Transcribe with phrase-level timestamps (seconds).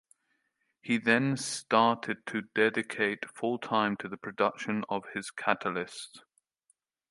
[0.81, 6.21] He then started to dedicate full-time to the production of his catalysts.